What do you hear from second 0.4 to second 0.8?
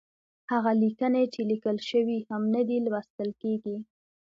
هغه